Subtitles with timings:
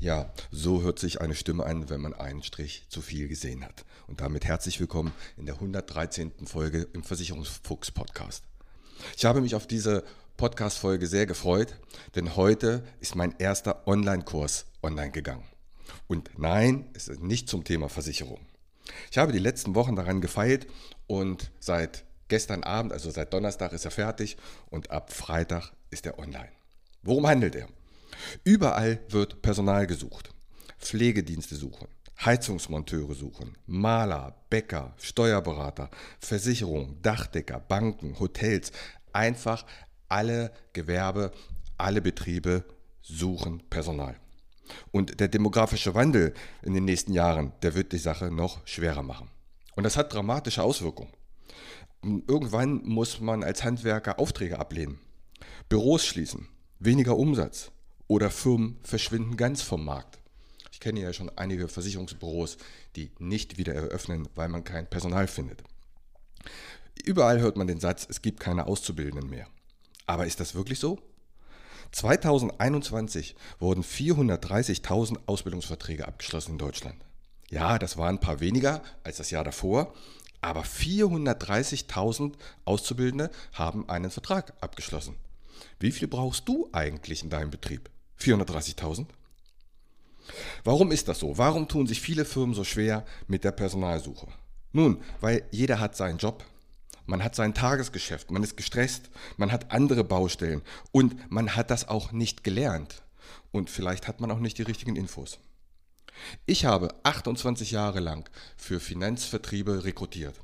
[0.00, 3.84] Ja, so hört sich eine Stimme an, wenn man einen Strich zu viel gesehen hat.
[4.08, 6.32] Und damit herzlich willkommen in der 113.
[6.46, 8.42] Folge im Versicherungsfuchs Podcast.
[9.16, 10.02] Ich habe mich auf diese
[10.36, 11.76] Podcast-Folge sehr gefreut,
[12.16, 15.44] denn heute ist mein erster Online-Kurs online gegangen.
[16.08, 18.40] Und nein, es ist nicht zum Thema Versicherung.
[19.10, 20.66] Ich habe die letzten Wochen daran gefeilt
[21.06, 24.36] und seit gestern Abend, also seit Donnerstag, ist er fertig
[24.70, 26.50] und ab Freitag ist er online.
[27.02, 27.68] Worum handelt er?
[28.44, 30.30] Überall wird Personal gesucht.
[30.78, 31.88] Pflegedienste suchen,
[32.24, 38.72] Heizungsmonteure suchen, Maler, Bäcker, Steuerberater, Versicherung, Dachdecker, Banken, Hotels.
[39.12, 39.64] Einfach
[40.08, 41.32] alle Gewerbe,
[41.76, 42.64] alle Betriebe
[43.02, 44.16] suchen Personal.
[44.90, 49.28] Und der demografische Wandel in den nächsten Jahren, der wird die Sache noch schwerer machen.
[49.74, 51.12] Und das hat dramatische Auswirkungen.
[52.02, 54.98] Irgendwann muss man als Handwerker Aufträge ablehnen,
[55.68, 57.70] Büros schließen, weniger Umsatz,
[58.06, 60.18] oder Firmen verschwinden ganz vom Markt.
[60.72, 62.56] Ich kenne ja schon einige Versicherungsbüros,
[62.96, 65.62] die nicht wieder eröffnen, weil man kein Personal findet.
[67.04, 69.48] Überall hört man den Satz, es gibt keine Auszubildenden mehr.
[70.06, 70.98] Aber ist das wirklich so?
[71.92, 76.96] 2021 wurden 430.000 Ausbildungsverträge abgeschlossen in Deutschland.
[77.50, 79.94] Ja, das waren ein paar weniger als das Jahr davor,
[80.40, 85.16] aber 430.000 Auszubildende haben einen Vertrag abgeschlossen.
[85.80, 87.90] Wie viel brauchst du eigentlich in deinem Betrieb?
[88.20, 89.06] 430.000?
[90.64, 91.38] Warum ist das so?
[91.38, 94.28] Warum tun sich viele Firmen so schwer mit der Personalsuche?
[94.72, 96.44] Nun, weil jeder hat seinen Job,
[97.08, 100.60] man hat sein Tagesgeschäft, man ist gestresst, man hat andere Baustellen
[100.92, 103.02] und man hat das auch nicht gelernt.
[103.50, 105.38] Und vielleicht hat man auch nicht die richtigen Infos.
[106.44, 108.28] Ich habe 28 Jahre lang
[108.58, 110.38] für Finanzvertriebe rekrutiert.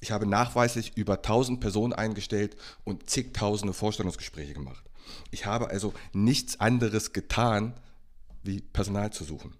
[0.00, 4.84] Ich habe nachweislich über 1000 Personen eingestellt und zigtausende Vorstellungsgespräche gemacht.
[5.30, 7.72] Ich habe also nichts anderes getan,
[8.42, 9.54] wie Personal zu suchen.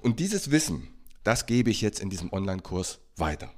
[0.00, 0.88] Und dieses Wissen,
[1.24, 3.50] das gebe ich jetzt in diesem Online-Kurs weiter.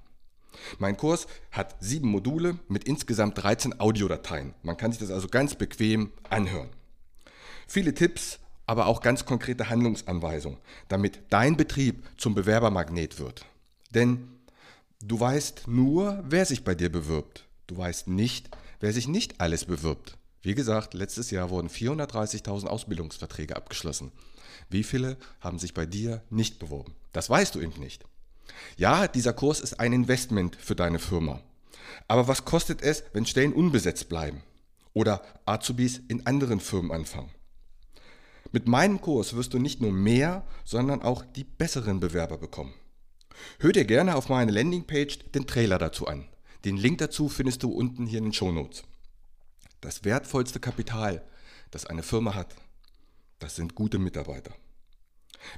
[0.78, 4.54] Mein Kurs hat sieben Module mit insgesamt 13 Audiodateien.
[4.62, 6.70] Man kann sich das also ganz bequem anhören.
[7.66, 10.58] Viele Tipps, aber auch ganz konkrete Handlungsanweisungen,
[10.88, 13.44] damit dein Betrieb zum Bewerbermagnet wird.
[13.94, 14.28] Denn
[15.02, 17.46] du weißt nur, wer sich bei dir bewirbt.
[17.66, 20.16] Du weißt nicht, wer sich nicht alles bewirbt.
[20.42, 24.10] Wie gesagt, letztes Jahr wurden 430.000 Ausbildungsverträge abgeschlossen.
[24.68, 26.94] Wie viele haben sich bei dir nicht beworben?
[27.12, 28.04] Das weißt du eben nicht.
[28.76, 31.40] Ja, dieser Kurs ist ein Investment für deine Firma.
[32.08, 34.42] Aber was kostet es, wenn Stellen unbesetzt bleiben?
[34.94, 37.30] Oder Azubis in anderen Firmen anfangen?
[38.50, 42.74] Mit meinem Kurs wirst du nicht nur mehr, sondern auch die besseren Bewerber bekommen.
[43.58, 46.28] Hör dir gerne auf meine Landingpage den Trailer dazu an.
[46.64, 48.84] Den Link dazu findest du unten hier in den Show Notes.
[49.80, 51.24] Das wertvollste Kapital,
[51.70, 52.54] das eine Firma hat,
[53.38, 54.52] das sind gute Mitarbeiter.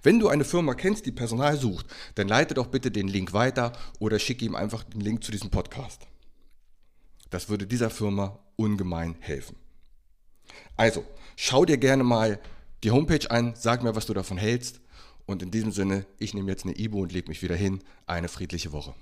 [0.02, 3.72] Wenn du eine Firma kennst, die Personal sucht, dann leite doch bitte den Link weiter
[3.98, 6.06] oder schicke ihm einfach den Link zu diesem Podcast.
[7.30, 9.56] Das würde dieser Firma ungemein helfen.
[10.76, 11.04] Also,
[11.36, 12.40] schau dir gerne mal
[12.82, 14.80] die Homepage an, sag mir, was du davon hältst.
[15.26, 17.80] Und in diesem Sinne, ich nehme jetzt eine Ibo und lege mich wieder hin.
[18.06, 18.94] Eine friedliche Woche.